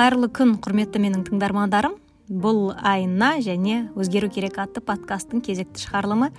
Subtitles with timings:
[0.00, 1.98] кайырлуу күн курметтүү менин тыңдармандарым.
[2.30, 6.30] Бул айна және өзгерүү керек атты подкасттын кезекти чыгарылымы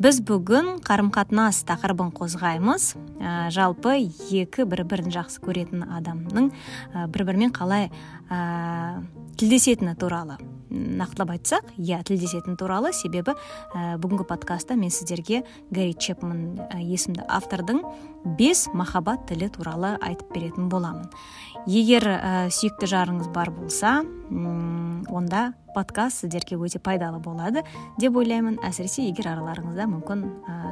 [0.00, 2.92] биз бүгүн карым катнаш такырыбын козгоймуз
[3.52, 6.52] жалпы эки бири бирин жакшы көретін адамдын
[6.94, 7.90] бири бири менен калай
[9.36, 10.38] тилдешетини тууралуу
[10.70, 13.34] нактылап айтсак иә тилдешетини тууралуу себеби
[13.74, 17.82] бүгүнкү подкастта мен сиздерге гарри чепман эсимдүү автордун
[18.24, 21.08] беш махабат тили тууралуу айтып беретін боламын.
[21.66, 22.06] Эгер
[22.50, 24.00] сүйүктүү жарыңыз бар болса
[25.12, 27.62] онда подкаст сиздерге өте пайдалуу болот
[28.00, 30.24] деп ойлоймун әсіресе эгер араларыңызда мүмкүн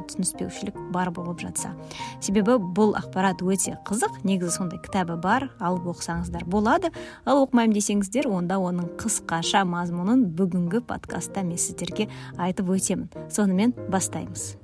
[0.09, 1.73] түсүнүшпөушүлүк бар болуп жатса.
[2.19, 6.89] Себеби бул акпарат өте кызык негизи сондай китабы бар алып окусаңыздар болот
[7.25, 13.75] ал окумайм десеңиздер онда онун кыскача мазмунун бүгүнкү подкастта мен сиздерге айтып өтемин сону менен
[13.89, 14.55] баштайбыз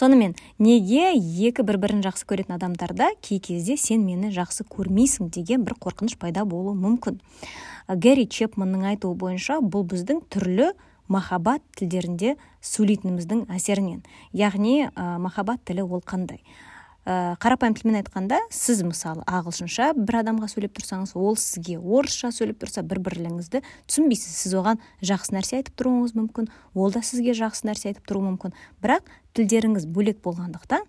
[0.00, 5.66] сонымен неге эки бири бирин жакшы көрөтүн адамдарда кей кезде сен мени жакшы көрмөйсүң деген
[5.66, 7.18] бир коркунуч пайда болуу мүмкүн
[8.04, 10.70] гарри чепмандын айтуу боюнча бул биздин түрлүү
[11.12, 14.00] махабат тилдеринде сүйлөйтүнүбүздүн әсеринен
[14.32, 16.40] яғни махабат тили ол кандай
[17.04, 22.58] Карапайым тил менен айтканда сиз мисалы агылшынча бир адамга сүйлөп турсаңыз ол сизге орусча сөйлөп
[22.60, 27.64] турса бири бириңизди түшүнбөйсүз сиз ага жакшы нерсе айтып турууңуз мүмкүн ол да сизге жакшы
[27.70, 28.52] нерсе айтып туруу мүмкүн
[28.84, 30.84] бирок тилдериңиз бөлөк болгондуктан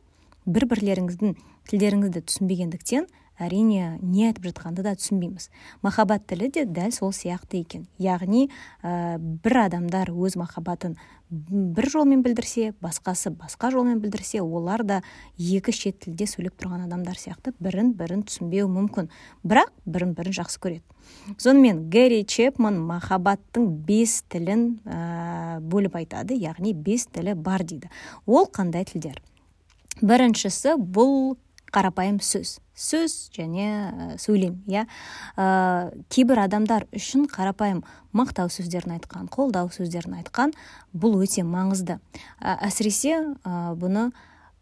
[0.45, 1.38] бири бирлериңиздин
[1.72, 3.08] тилдериңизди түшүнбөгөндүктен
[3.42, 5.50] әрине не айтып жатқанды да түсінбейміз.
[5.81, 7.88] Махаббат тілі де дәл сол сияқты екен.
[7.98, 8.50] Яғни
[8.83, 10.98] ә, бір адамдар өз махаббатын
[11.31, 15.02] бір жолмен білдірсе басқасы басқа жолмен білдірсе олар да
[15.39, 19.08] екі шет тілде сөйлеп тұрған адамдар сияқты бірін бірін түсінбеуі мүмкін.
[19.48, 20.83] Бірақ бірін бірін жақсы көреді.
[21.38, 26.36] Сонымен гэри чепман махаббаттың бес тілін ә, бөліп айтады.
[26.36, 27.89] Яғни бес тілі бар дейді.
[28.26, 29.22] Ол қандай тілдер?
[30.02, 31.38] Біріншісі бұл
[31.72, 32.59] қарапайым сөз.
[32.82, 34.88] Сөз және э, сөйлем иә?
[35.38, 37.83] Э, кейбір адамдар үшін қарапайым
[38.17, 40.55] мақтау сөздерін айтқан қолдау сөздерін айтқан
[40.94, 42.00] бұл өте маңызды.
[42.42, 44.10] Әсіресе бұны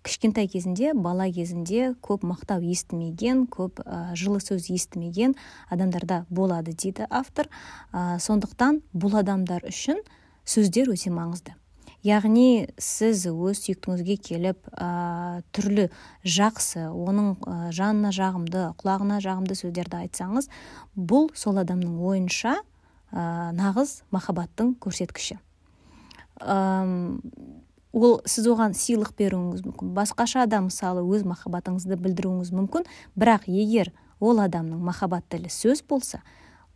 [0.03, 3.81] кішкентай кезінде бала кезінде көп мақтау естімеген көп
[4.19, 5.35] жылы сөз естімеген
[5.69, 7.49] адамдарда болады дейді автор.
[7.93, 10.03] Сондықтан бұл адамдар үшін
[10.45, 11.55] сөздер өте маңызды.
[12.05, 15.89] Яғни сіз өз сүйіктіңізге келіп ә, түрлі
[16.23, 17.35] жақсы оның
[17.75, 20.49] жанына жағымды құлағына жағымды сөздерді айтсаңыз
[20.95, 22.55] бұл сол адамның ойынша
[23.11, 25.39] ә, нағыз махаббаттың көрсеткіші.
[27.89, 32.85] Ол сіз оған сыйлық беруіңіз мүмкін басқаша да мысалы өз махаббатыңызды білдіруіңіз мүмкін.
[33.17, 33.89] Бірақ егер
[34.21, 36.21] ол адамның махаббат тілі сөз болса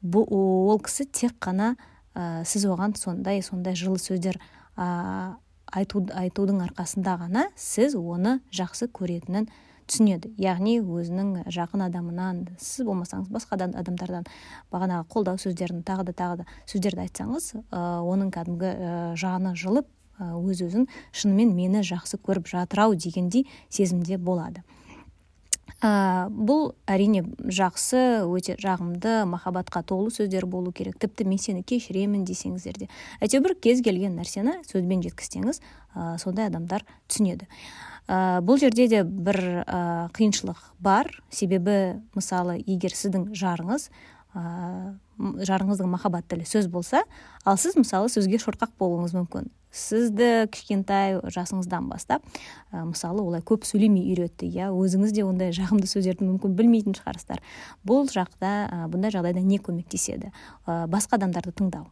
[0.01, 1.75] бұл, ол кісі тек қана
[2.15, 4.41] ә, сіз оған сондай сондай жылы сөздер
[4.75, 9.49] айту, айтудың арқасында ғана сіз оны жақсы көретінін
[9.89, 10.31] түсінеді.
[10.39, 14.27] Яғни өзінің жақын адамынан сіз болмасаңыз басқа адамдардан
[14.71, 19.89] бағанағы қолдау сөздерін тағы да тағы да сөздерді айтсаңыз ә, оның кәдімгі ә, жаны жылып
[20.19, 24.63] өз өзін шынымен мені жақсы көріп жатыр ау дегендей сезімде болады.
[25.83, 30.97] Ә, бұл әрине жақсы өте жағымды махаббатқа толы сөздер болу керек.
[31.01, 32.89] Тіпті мен сені кешіремін десеңіздер де.
[33.19, 37.49] Әйтеуір кез келген нәрсені сөзбен жеткізсеңіз ә, сондай адамдар түсінеді.
[38.07, 41.11] Ә, бұл жерде де бір ә, қиыншылық бар.
[41.29, 43.89] Себебі мысалы егер сіздің жарыңыз
[44.35, 47.03] ә, жарыңыздың махаббат тілі сөз болса
[47.45, 49.51] ал сіз мысалы сөзге шорқақ болуыңыз мүмкін.
[49.73, 52.21] Сізді кішкентай жасыңыздан бастап
[52.71, 57.41] ә, мысалы олай көп сөйлемей үйретті иә өзіңіз де ондай жағымды сөздерді мүмкін білмейтін шығарсыздар.
[57.81, 60.31] Бұл жақта ә, бұндай жағдайда не көмектеседі?
[60.67, 61.89] Ә, басқа адамдарды тыңдау.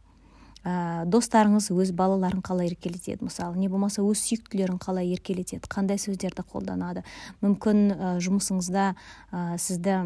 [0.62, 3.26] Ә, достарыңыз өз балаларын қалай еркелетеді?
[3.26, 5.66] Мысалы не болмаса өз сүйіктілерін қалай еркелетеді?
[5.66, 7.02] Қандай сөздерді қолданады?
[7.42, 9.98] Мүмкін ә, жұмысыңызда ә, сізді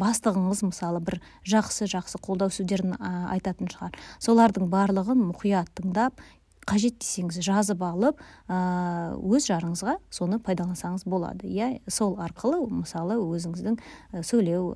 [0.00, 4.00] бастығыңыз мысалы бір жақсы жақсы қолдау сөздерін ә, айтатын шығар.
[4.16, 6.24] Солардың барлығын мұқият тыңдап
[6.68, 11.48] қажет десеңіз жазып алып өз жарыңызға соны пайдалансаңыз болады.
[11.50, 13.78] Иә сол арқылы мысалы өзіңіздің
[14.22, 14.70] сөйлеу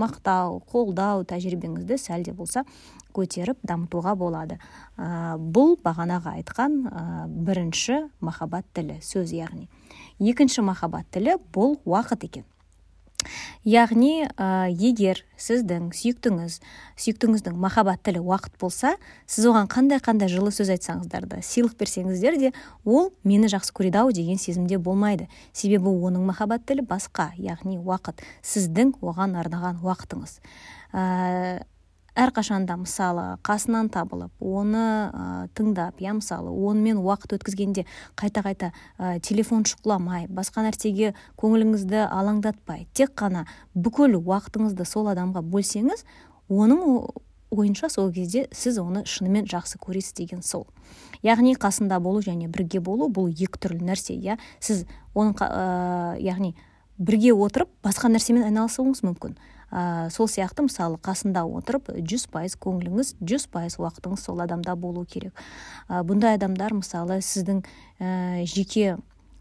[0.00, 2.64] мақтау қолдау тәжірибеңізді сәл де болса
[3.14, 4.58] көтеріп дамытуға болады.
[4.96, 6.80] Бұл бағанағы айтқан
[7.44, 9.68] бірінші махаббат тілі сөз яғни.
[10.18, 12.48] Екінші махаббат тілі бұл уақыт екен.
[13.64, 16.60] Яғни ә, егер сіздің сүйіктіңіз
[17.00, 18.94] сүйіктіңіздің махаббат тілі уақыт болса
[19.26, 22.52] сіз оған қандай қандай жылы сөз айтсаңыздар да сыйлық берсеңіздер де
[22.84, 25.28] ол мені жақсы көреді ау деген сезімде болмайды.
[25.52, 30.40] Себебі оның махаббат тілі басқа яғни уақыт сіздің оған арнаған уақытыңыз.
[30.94, 31.64] Ә,
[32.14, 39.18] әрқашанда мысалы қасынан табылып оны ә, тыңдап иә мысалы онымен уақыт өткізгенде қайта қайта ә,
[39.20, 46.06] телефон шұқыламай басқа нәрсеге көңіліңізді алаңдатпай тек қана бүкіл уақытыңызды сол адамға бөлсеңіз
[46.48, 46.84] оның
[47.54, 50.66] ойынша сол кезде сіз оны шынымен жақсы көресіз деген сол.
[51.22, 54.38] Яғни қасында болу және бірге болу бұл екі түрлі нәрсе иә.
[54.60, 54.84] Сіз
[55.14, 56.54] оның ә, яғни
[56.98, 59.38] бірге отырып басқа нәрсемен айналысуыңыз мүмкін.
[59.74, 65.04] Ә, сол сияқты мысалы қасында отырып жүз пайыз көңіліңіз жүз пайыз уақытыңыз сол адамда болу
[65.04, 65.34] керек.
[65.88, 67.64] Ә, бұндай адамдар мысалы сіздің
[67.98, 68.94] ә, жеке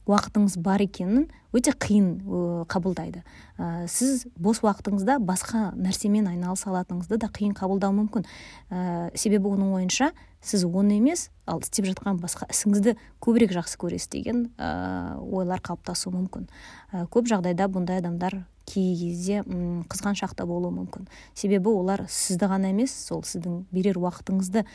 [0.09, 3.21] уақытыңыз бар екенін өте қиын қабылдайды.
[3.57, 8.25] Ә, сіз бос уақытыңызда басқа нәрсемен айналыса алатыныңызды да қиын қабылдау мүмкін.
[8.69, 10.11] Ә, себебі оның ойынша
[10.41, 16.15] сіз оны емес ал істеп жатқан басқа ісіңізді көбірек жақсы көресіз деген ә, ойлар қалыптасуы
[16.17, 16.49] мүмкін.
[16.91, 19.43] Ә, көп жағдайда бұндай адамдар кей кезде
[19.91, 21.07] қызған шақта болуы мүмкін.
[21.35, 24.65] Себебі олар сізді ғана емес сол сіздің берер уақытыңызды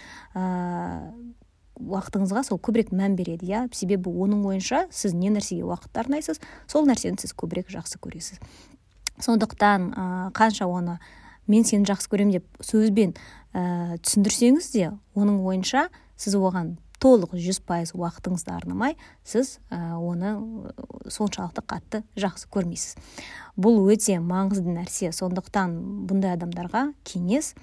[1.79, 3.67] уақытыңызға сол көбірек мән береді иә?
[3.75, 8.43] Себебі оның ойынша сіз не нәрсеге уақытты арнайсыз сол нәрсені сіз көбірек жақсы көресіз.
[9.23, 10.05] Сондықтан ә,
[10.37, 10.99] қанша оны
[11.47, 13.15] мен сені жақсы көремін деп сөзбен
[13.55, 15.89] ә, түсіндірсеңіз де оның ойынша
[16.19, 18.97] сіз оған толық жүз пайыз уақытыңызды арнамай
[19.27, 20.35] сіз ә, оны
[21.07, 22.97] соншалықты қатты жақсы көрмейсіз.
[23.59, 25.13] Бұл өте маңызды нәрсе.
[25.15, 25.77] Сондықтан
[26.11, 27.55] бұндай адамдарға кеңес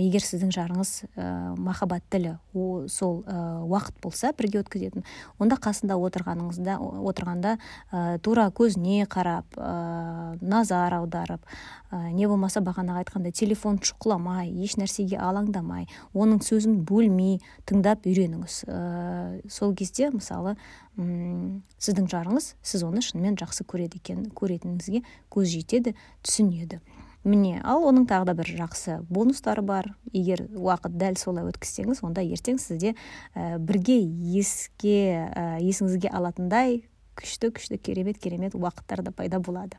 [0.00, 5.04] егер сіздің жарыңыз ә, махаббат тілі о, сол ә, уақыт болса бірге өткізетін
[5.38, 7.56] онда қасында отырғаныңызда отырғанда
[7.90, 11.44] ә, тура көзіне қарап ә, назар аударып
[11.90, 18.64] ә, не болмаса бағанағы айтқандай телефон шұқыламай еш нәрсеге алаңдамай оның сөзін бөлмей тыңдап үйреніңіз.
[18.68, 20.56] Ә, сол кезде мысалы
[20.96, 25.02] сіздің жарыңыз сіз оны шынымен жақсы көреді екен көретініңізге
[25.34, 26.78] көз жетеді түсінеді.
[27.24, 29.92] Міне ал оның тағы да бір жақсы бонустары бар.
[30.12, 32.94] Егер уақыт дәл солай өткізсеңіз онда ертең сізде
[33.34, 33.98] ә, бірге
[34.38, 36.82] еске ә, есіңізге алатындай
[37.14, 39.78] күшті күшті керемет керемет уақыттар да пайда болады.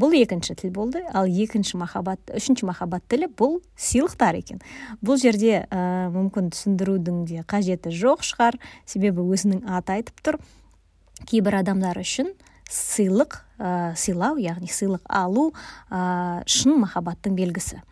[0.00, 4.60] Бұл екінші тіл болды ал екінші махаббат үшінші махаббат тілі бұл сыйлықтар екен.
[5.00, 8.58] Бұл жерде ә, мүмкін түсіндірудің де қажеті жоқ шығар.
[8.84, 10.40] Себебі өзінің аты айтып тұр.
[11.26, 12.34] Кейбір адамдар үшін
[12.70, 15.52] сыйлық ә, сыйлау яғни сыйлық алу
[15.90, 17.82] ә, шын махаббаттың белгісі.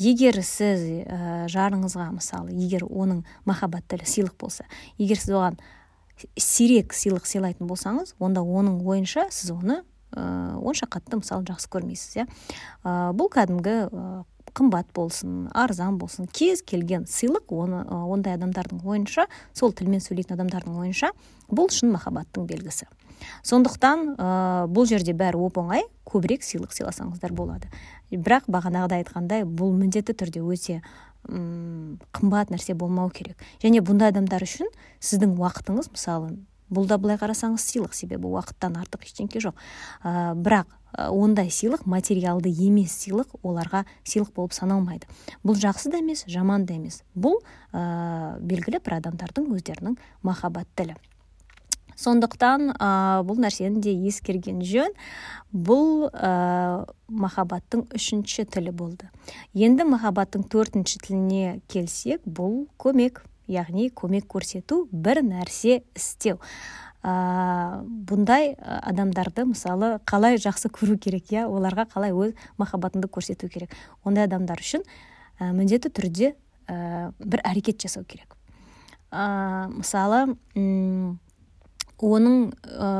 [0.00, 4.66] Егер сіз ә, жарыңызға мысалы егер оның махаббат тілі сыйлық болса
[4.98, 5.60] егер сіз оған
[6.40, 9.82] сирек сыйлық сыйлайтын болсаңыз онда оның ойынша сіз оны
[10.14, 12.26] ә, онша қатты мысалы жақсы көрмейсіз иә.
[12.84, 14.06] Ә, бұл кәдімгі ә,
[14.56, 20.80] қымбат болсын арзан болсын кез келген сыйлық оны ондай адамдардың ойынша сол тілмен сөйлейтін адамдардың
[20.82, 21.12] ойынша
[21.50, 22.88] бұл шын махаббаттың белгісі.
[23.46, 24.30] Сондықтан ә,
[24.70, 27.70] бұл жерде бәрі оп оңай көбірек сыйлық сыйласаңыздар болады.
[28.10, 30.80] Бірақ бағанағыдай айтқандай бұл міндетті түрде өте
[31.28, 33.38] ұм, қымбат нәрсе болмау керек.
[33.62, 36.34] Және бұндай адамдар үшін сіздің уақытыңыз мысалы
[36.70, 39.58] бұл да былай қарасаңыз сыйлық себебі уақыттан артық ештеңке жоқ.
[40.06, 40.70] Ә, бірақ
[41.10, 45.10] ондай сыйлық материалды емес сыйлық оларға сыйлық болып саналмайды.
[45.42, 47.02] Бұл жақсы да емес жаман да емес.
[47.14, 47.40] Бұл
[47.72, 50.94] ә, белгілі бір адамдардың өздерінің махаббат тілі.
[52.00, 52.90] Сондықтан ә,
[53.28, 54.94] бұл нәрсені де ескерген жөн.
[55.52, 59.10] Бұл ә, махаббаттың үшінші тілі болды.
[59.54, 66.40] Енді махаббаттың төртінші тіліне келсек бұл көмек яғни көмек көрсету бір нәрсе істеу.
[67.02, 71.46] Ә, бұндай адамдарды мысалы қалай жақсы көру керек иә?
[71.48, 73.72] оларға қалай өз махаббатыңды көрсету керек?
[74.04, 74.84] ондай адамдар үшін
[75.40, 76.34] ә, міндетті түрде
[76.68, 78.36] ә, бір әрекет жасау керек.
[79.10, 80.36] Ә, мысалы
[82.04, 82.90] оның ә,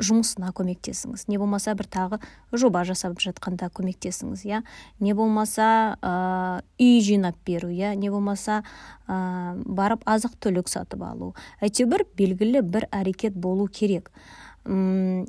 [0.00, 1.26] жұмысына көмектесіңіз.
[1.30, 2.18] Не болмаса бір тағы
[2.52, 4.62] жоба жасап жатқанда көмектесіңіз иә.
[5.00, 7.94] Не болмаса ә, үй жинап беру иә.
[7.96, 8.62] Не болмаса
[9.06, 11.34] ә, барып азық түлік сатып алу.
[11.60, 14.12] Әйтеуір белгілі бір әрекет болу керек.
[14.66, 15.26] Үм,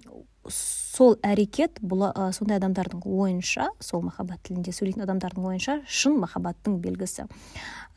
[0.49, 6.79] сол әрекет бұл ә, сондай адамдардың ойынша сол махаббат тілінде сөйлейтін адамдардың ойынша шын махаббаттың
[6.83, 7.27] белгісі.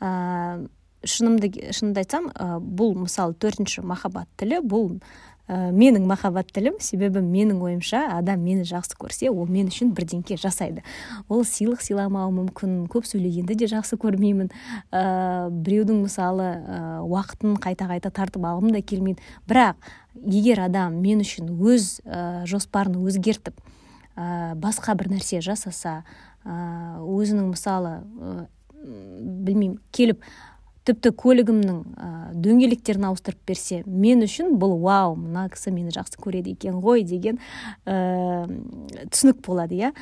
[0.01, 0.67] Ә,
[1.03, 4.97] шынымды шынымды айтсам ә, бұл мысалы төртінші махаббат тілі бұл
[5.51, 6.77] ә, менің махаббат тілім.
[6.79, 10.83] Себебі менің ойымша адам мені жақсы көрсе ол мен үшін бірдеңке жасайды.
[11.27, 14.51] Ол сыйлық сыйламауы мүмкін көп сөйлегенді де жақсы көрмеймін.
[14.91, 19.21] Ә, біреудің мысалы ә, уақытын қайта қайта тартып алғым да келмейді.
[19.49, 19.81] Бірақ
[20.15, 23.59] егер адам мен үшін өз ә, жоспарын өзгертіп
[24.15, 26.01] ә, басқа бір нәрсе жасаса
[26.45, 28.47] ә, өзінің мысалы ә,
[28.81, 30.23] білмеймін келіп
[30.87, 32.09] тіпті көлігімнің ә,
[32.41, 37.39] дөңгелектерін ауыстырып берсе мен үшін бұл вау мына кісі мені жақсы көреді екен ғой деген
[37.85, 38.47] ә,
[39.11, 39.93] түсінік болады иә?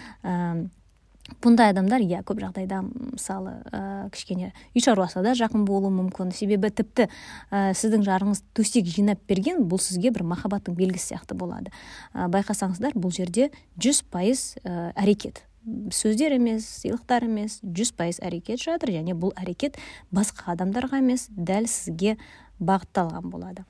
[1.43, 6.31] Бұндай адамдар иә көп жағдайда мысалы ә, кішкене үй шаруасына да жақын болуы мүмкін.
[6.33, 7.05] Себебі тіпті
[7.51, 11.69] ә, сіздің жарыңыз төсек жинап берген бұл сізге бір махаббаттың белгісі сияқты болады.
[12.15, 15.43] Ә, байқасаңыздар бұл жерде жүз пайыз әрекет.
[15.65, 18.93] Сөздер емес сыйлықтар емес жүз пайыз әрекет жатыр.
[18.99, 19.77] Және бұл әрекет
[20.11, 22.17] басқа адамдарға емес дәл сізге
[22.59, 23.65] бағытталған болады.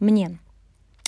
[0.00, 0.38] Міне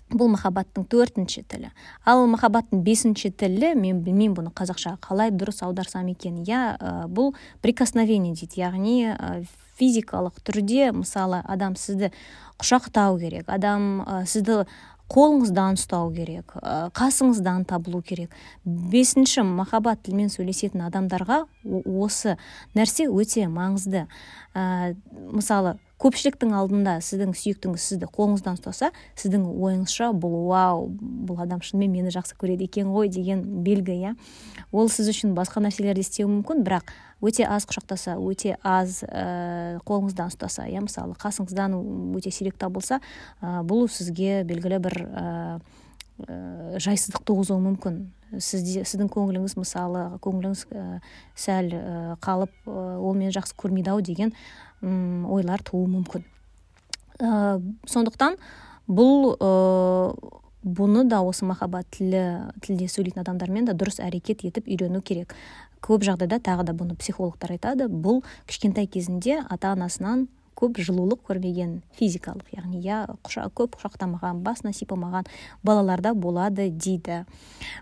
[0.06, 1.72] бұл махаббаттың төртінші тілі.
[2.06, 6.44] Ал махаббаттың бесінші тілі мен білмеймін бұны қазақшаға қалай дұрыс аударсам екен?
[6.46, 8.60] Иә бұл прикосновение дейді.
[8.60, 9.48] Яғни
[9.80, 12.12] физикалық түрде мысалы адам сізді
[12.60, 13.50] құшақтау керек.
[13.50, 14.62] Адам сізді
[15.12, 16.56] қолыңыздан ұстау керек
[16.96, 18.32] қасыңыздан табылу керек.
[18.64, 21.44] Бесінші махаббат тілмен сөйлесетін адамдарға
[21.86, 22.36] осы
[22.74, 24.06] нәрсе өте маңызды.
[24.56, 24.94] Ә,
[25.32, 31.92] мысалы көпшіліктің алдында сіздің сүйіктіңіз сізді қолыңыздан ұстаса сіздің ойыңызша бұл вау бұл адам шынымен
[31.94, 34.12] мені жақсы көреді екен ғой деген белгі иә?
[34.72, 36.92] Ол сіз үшін басқа нәрселерді істеуі мүмкін бірақ
[37.24, 40.84] өте аз құшақтаса өте аз ә, қолыңыздан ұстаса иә?
[40.84, 41.80] Мысалы қасыңыздан
[42.16, 43.00] өте сирек табылса
[43.40, 45.00] ә, бұл сізге белгілі бір
[46.24, 47.98] ә, жайсыздық туғызуы мүмкін.
[48.42, 50.86] Сізде сіздің көңіліңіз мысалы көңіліңіз ә,
[51.38, 54.32] сәл ә, қалып ә, ол мені жақсы көрмейді ау деген
[54.82, 56.24] ойлар тууы мүмкін.
[57.20, 58.36] Ә, сондықтан
[58.88, 59.52] бұл ә,
[60.66, 65.34] бұны да осы махаббат тілі тілде сөйлейтін адамдармен да дұрыс әрекет етіп үйрену керек.
[65.84, 67.86] Көп жағдайда тағы да бұны психологтар айтады.
[67.86, 74.72] Бұл кішкентай кезінде ата анасынан көп жылулық көрмеген физикалық яғни иә құша, көп құшақтамаған басына
[74.72, 75.28] сипамаған
[75.62, 77.24] балаларда болады дейді.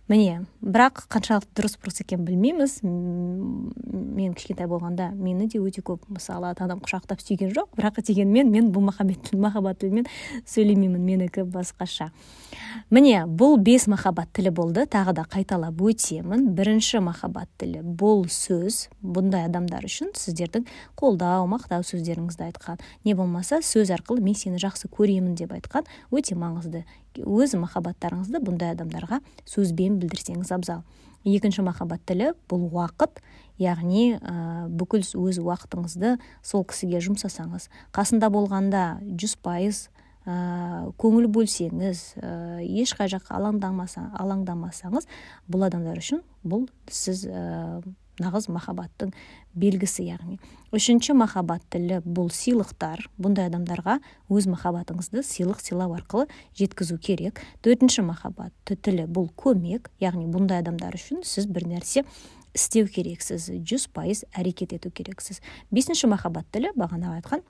[0.08, 2.80] Міне бірақ қаншалықты дұрыс бұрыс екенін білмейміз.
[2.82, 8.50] Мен кішкентай болғанда мені де өте көп мысалы ата анам құшақтап сүйген жоқ бірақ дегенмен
[8.50, 10.10] мен бұл махаббат тілімен
[10.50, 12.10] сөйлемеймін менікі басқаша.
[12.90, 16.50] Міне бұл бес махаббат тілі болды тағы да қайталап өтемін.
[16.58, 18.88] Бірінші махаббат тілі бұл сөз.
[19.04, 20.66] Бұндай адамдар үшін сіздердің
[20.98, 22.63] қолдау мақтау сөздеріңізді айтқан
[23.04, 26.84] не болмаса сөз арқылы мен сені жақсы көремін деп айтқан өте маңызды.
[27.20, 30.84] Өз махаббаттарыңызды бұндай адамдарға сөзбен білдірсеңіз абзал.
[31.24, 33.22] Екінші махаббат тілі бұл уақыт.
[33.60, 37.70] Яғни ә, бүкіл өз уақытыңызды сол кісіге жұмсасаңыз.
[37.94, 39.86] Қасында болғанда жүз пайыз
[40.26, 42.32] ә, көңіл бөлсеңіз ә,
[42.64, 45.08] ешқай жаққа алаңдамаса, алаңдамасаңыз
[45.48, 47.26] бұл адамдар үшін бұл сіз
[48.22, 49.12] нағыз махаббаттың
[49.58, 50.38] белгісі яғни.
[50.74, 53.06] Үшінші махаббат тілі бұл сыйлықтар.
[53.18, 53.98] Бұндай адамдарға
[54.30, 56.28] өз махаббатыңызды сыйлық сыйлау арқылы
[56.58, 57.42] жеткізу керек.
[57.62, 59.90] Төртінші махаббат тілі бұл көмек.
[60.02, 62.04] Яғни бұндай адамдар үшін сіз бір нәрсе
[62.54, 65.42] істеу керексіз жүз пайыз әрекет ету керексіз.
[65.74, 67.42] Бесінші махаббат тілі бағанағы айтқан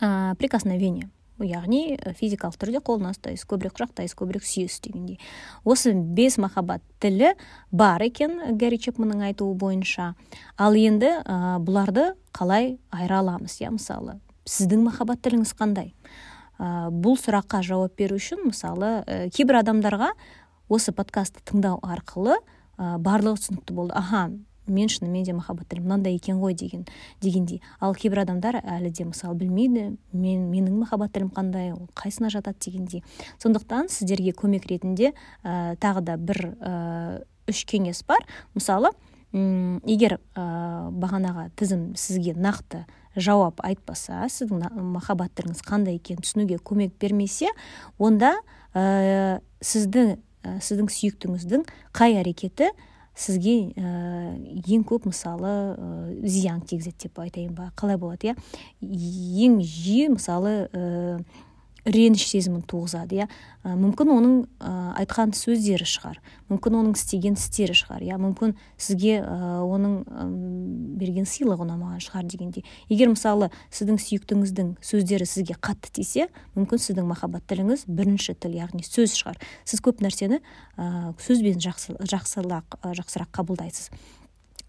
[0.00, 1.08] ә, прикосновение.
[1.44, 5.18] Яғни физикалық түрде қолына ұстайсыз көбірек құшақтайсыз көбірек сүйесіз дегендей.
[5.64, 7.34] Осы бес махаббат тілі
[7.70, 10.14] бар екен гарри чепманның айтуы бойынша.
[10.56, 13.60] Ал енді ә, бұларды қалай айыра аламыз?
[13.62, 14.18] Иә мысалы
[14.48, 15.94] сіздің махаббат тіліңіз қандай?
[16.58, 20.12] Ә, бұл сұраққа жауап беру үшін мысалы ә, кейбір адамдарға
[20.68, 22.38] осы подкастты тыңдау арқылы
[22.78, 23.94] ә, барлығы түсінікті болды.
[23.98, 24.28] Аха
[24.68, 26.86] мен шынымен де махаббат мынандай екен ғой деген
[27.20, 27.62] дегендей.
[27.80, 32.58] Ал кейбір адамдар әлі де мысалы білмейді мен менің махаббат тілім қандай ол қайсына жатады
[32.64, 33.04] дегендей.
[33.42, 35.12] Сондықтан сіздерге көмек ретінде
[35.44, 38.24] ә, тағы да бір ә, үш кеңес бар.
[38.54, 38.92] Мысалы
[39.32, 42.86] егер ә, бағанағы тізім сізге нақты
[43.18, 47.50] жауап айтпаса сіздің махаббат тіліңіз қандай екенін түсінуге көмек бермесе
[47.98, 48.38] онда
[48.72, 52.70] ә, сіздің ә, сіздің сүйіктіңіздің қай әрекеті
[53.18, 53.90] сізге ә,
[54.70, 55.88] ең көп мысалы ә,
[56.22, 57.70] зиян тигізеді деп айтайын ба?
[57.78, 58.36] Қалай болады иә?
[58.82, 61.18] Ең жиі мысалы ә,
[61.86, 63.26] реніш сезімін туғызады иә?
[63.68, 64.34] Мүмкін оның
[64.98, 66.18] айтқан сөздері шығар
[66.48, 68.18] мүмкін оның істеген істері шығар иә?
[68.20, 69.96] Мүмкін сізге оның
[70.98, 72.64] берген сыйлығы ұнамаған шығар дегендей.
[72.88, 78.84] Егер мысалы сіздің сүйіктіңіздің сөздері сізге қатты тисе мүмкін сіздің махаббат тіліңіз бірінші тіл яғни
[78.86, 79.40] сөз шығар.
[79.68, 80.40] Сіз көп нәрсені
[81.20, 83.90] сөзбен жақсы, жақсылақ, жақсырақ қабылдайсыз.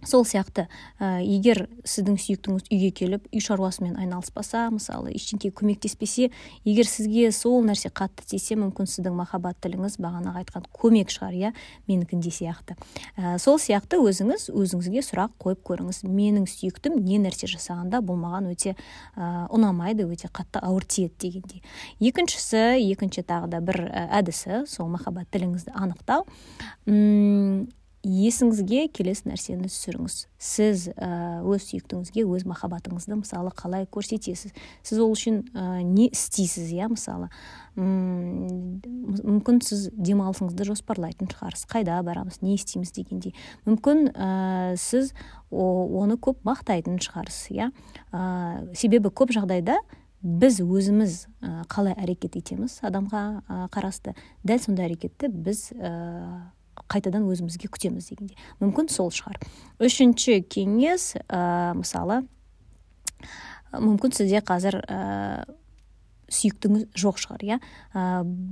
[0.08, 0.68] Сол сияқты
[1.00, 6.29] ә, егер сіздің сүйіктіңіз үйге келіп үй шаруасымен айналыспаса мысалы ештеңе көмектеспесе
[6.63, 11.51] егер сізге сол нәрсе қатты тисе мүмкін сіздің махаббат тіліңіз бағанағы айтқан көмек шығар иә
[11.89, 12.77] менікіндей сияқты.
[13.18, 16.03] Ә, сол сияқты өзіңіз өзіңізге сұрақ қойып көріңіз.
[16.08, 18.75] Менің сүйіктім не нәрсе жасағанда бұл маған өте
[19.15, 21.63] ә, ұнамайды өте қатты ауыр тиеді дегендей.
[22.00, 26.25] Екіншісі екінші тағы да бір әдісі сол махаббат тіліңізді анықтау.
[28.06, 30.15] Есіңізге келесі нәрсені түсіріңіз.
[30.39, 34.53] Сіз өз сүйіктіңізге өз махаббатыңызды мысалы қалай көрсетесіз?
[34.88, 37.27] Сіз ол үшін ә, не істейсіз иә мысалы?
[37.75, 43.36] Мүмкін сіз демалысыңызды жоспарлайтын шығарсыз қайда барамыз не істейміз дегендей.
[43.68, 45.12] Мүмкін ә, сіз
[45.51, 47.72] оны көп мақтайтын шығарсыз иә?
[48.12, 49.82] Ә, себебі көп жағдайда
[50.20, 51.27] біз өзіміз
[51.72, 54.15] қалай әрекет етеміз адамға қарасты.
[54.44, 55.70] Дәл сондай әрекетті біз
[56.89, 58.38] қайтадан өзімізге күтеміз дегендей.
[58.63, 59.39] Мүмкін сол шығар.
[59.79, 62.24] Үшінші кеңес ә, мысалы
[63.77, 64.79] мүмкін сізде қазір
[66.33, 67.57] сүйіктіңіз жоқ шығар иә?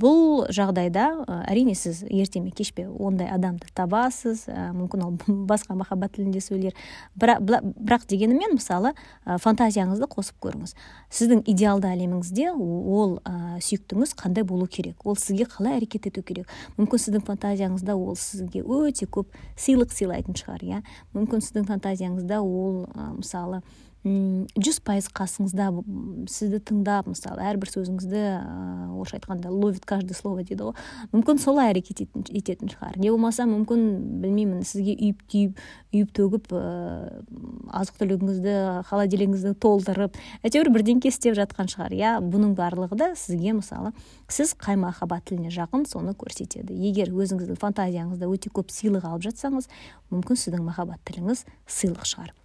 [0.02, 1.08] Бұл жағдайда
[1.50, 5.16] әрине сіз ерте ме кеш пе ондай адамды табасыз ә, мүмкін ол
[5.50, 6.76] басқа махаббат тілінде сөйлер.
[7.18, 7.44] Бірақ,
[7.78, 8.94] бірақ дегенімен мысалы
[9.26, 10.76] ә, фантазияңызды қосып көріңіз.
[11.14, 15.06] Сіздің идеалды әлеміңізде ол ә, сүйіктіңіз қандай болу керек?
[15.06, 16.50] Ол сізге қалай әрекет ету керек?
[16.78, 20.84] Мүмкін сіздің фантазияңызда ол сізге өте көп сыйлық сыйлайтын шығар иә?
[21.16, 23.62] Мүмкін сіздің фантазияңызда ол ә, мысалы
[24.58, 25.70] жүз пайыз қасыңызда
[26.32, 30.76] сізді тыңдап мысалы әрбір сөзіңізді ыыы орысша айтқанда ловит каждое слово дейді ғой.
[31.14, 32.98] Мүмкін солай әрекет ететін шығар.
[33.02, 33.84] Не болмаса мүмкін
[34.24, 35.62] білмеймін сізге үйіп түйіп
[35.94, 37.22] үйіп төгіп ыыы
[37.82, 38.56] азық түлігіңізді
[38.90, 41.94] холодильнигіңізді толтырып әйтеуір бірдеңке істеп жатқан шығар.
[41.98, 43.94] Иә бұның барлығы да сізге мысалы
[44.32, 46.74] сіз қай махаббат тіліне жақын соны көрсетеді.
[46.74, 49.70] Егер өзіңіздің фантазияңызда өте көп сыйлық алып жатсаңыз
[50.12, 52.36] мүмкін сіздің махаббат тіліңіз сыйлық шығар.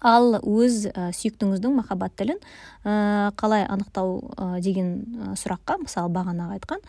[0.00, 2.40] Ал өз ә, сүйіктіңіздің махаббат тілін
[2.84, 6.84] ә, қалай анықтау ә, деген сұраққа мысалы бағанағы айтқан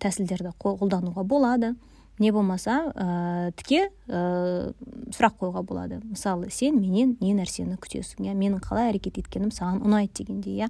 [0.00, 1.74] тәсілдерді қолдануға болады.
[2.18, 4.70] Не болмаса ә, тіке ә,
[5.10, 5.98] сұрақ қоюға болады.
[6.06, 8.36] Мысалы сен менен не нәрсені күтесің иә?
[8.38, 10.68] Менің қалай әрекет еткенім саған ұнайды дегендей иә?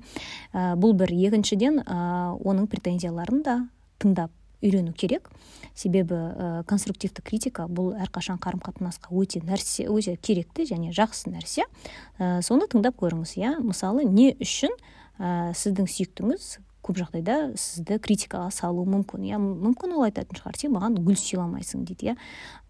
[0.54, 1.12] Ә, бұл бір.
[1.12, 1.98] Екіншіден ә,
[2.40, 3.58] оның претензияларын да
[4.00, 4.32] тыңдап
[4.64, 5.28] үйрену керек.
[5.74, 11.66] Себебі ә, конструктивті критика бұл әрқашан қарым қатынасқа өте нәрсе өте керекті және жақсы нәрсе.
[12.18, 13.36] Ә, соны тыңдап көріңіз.
[13.40, 14.72] Иә мысалы не үшін
[15.18, 16.46] ә, сіздің сүйіктіңіз
[16.84, 19.24] көп жағдайда сізді критикаға салуы мүмкін?
[19.24, 20.58] Иә мүмкін ол айтатын шығар.
[20.60, 22.16] Сен маған гүл сыйламайсың дейді иә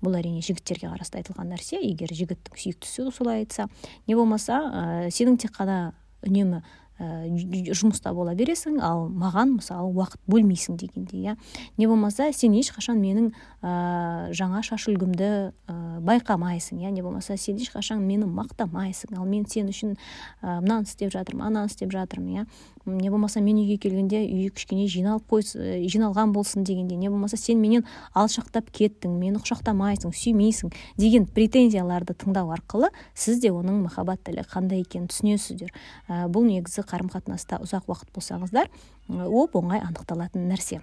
[0.04, 1.80] бұл әрине жігіттерге қарасты айтылған нәрсе.
[1.82, 3.66] Егер жігіттің сүйіктісі солай айтса
[4.06, 5.92] не болмаса ә, сенің тек қана
[6.24, 6.62] үнемі
[6.98, 11.36] жұмыста бола бересің ал маған мысалы уақыт бөлмейсің дегендей иә.
[11.76, 13.32] Не болмаса сен ешқашан менің
[13.62, 15.74] ә, жаңа шаш үлгімді ә,
[16.06, 16.92] байқамайсың иә.
[16.94, 19.96] Не болмаса сен ешқашан мені мақтамайсың ал мен сен үшін
[20.40, 22.46] ә, мынаны істеп жатырмын ананы істеп жатырмын иә.
[22.86, 27.58] Не болмаса мен үйге келгенде үй кішкене жиналып қой жиналған болсын дегенде не болмаса сен
[27.58, 34.44] менен алшақтап кеттің мені құшақтамайсың сүймейсің деген претензияларды тыңдау арқылы сіз де оның махаббат тілі
[34.44, 35.72] қандай екенін түсінесіздер.
[36.08, 38.70] Ә, бұл негізі қарым қатынаста ұзақ уақыт болсаңыздар
[39.08, 40.80] оп оңай анықталатын нәрсе.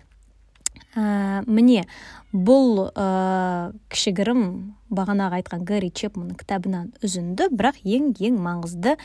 [0.95, 1.85] Ә, міне
[2.31, 4.43] бұл ә, кішігірім
[4.91, 8.97] бағанағы айтқан гэри чепманның кітабынан үзінді бірақ ең ең маңызды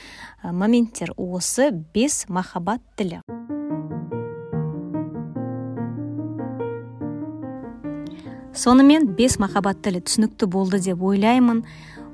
[0.43, 3.23] моменттер осы бес махаббат тілі
[8.57, 11.63] сонымен бес махаббат тілі түсінікті болды деп ойлаймын.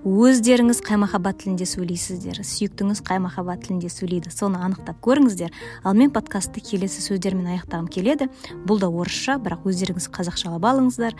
[0.02, 5.54] Өздеріңіз қай махаббат тілінде сөйлейсіздер сүйіктіңіз қай махаббат тілінде сөйлейді соны анықтап көріңіздер.
[5.84, 8.28] Ал мен подкастты келесі сөздермен аяқтағым келеді.
[8.66, 11.14] Бұл да орысша бірақ өздеріңіз қазақшалап алыңыздар.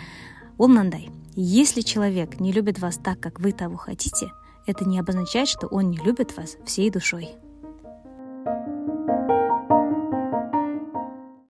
[0.58, 1.10] Ол мынандай.
[1.36, 4.32] Если человек не любит вас так как вы того хотите
[4.66, 7.30] это не обозначает что он не любит вас всей душой